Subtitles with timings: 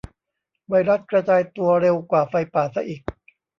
[0.67, 3.01] ไวรัสกระจายตัวเร็วกว่าไฟป่าซะอีก